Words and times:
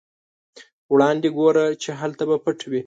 وړاندې 0.93 1.27
ګوره 1.37 1.65
چې 1.83 1.89
هلته 2.01 2.23
به 2.29 2.37
پټ 2.45 2.59
وي. 2.69 2.79